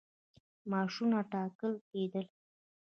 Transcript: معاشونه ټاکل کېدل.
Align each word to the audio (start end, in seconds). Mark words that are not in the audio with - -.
معاشونه 0.69 1.19
ټاکل 1.31 1.73
کېدل. 1.91 2.25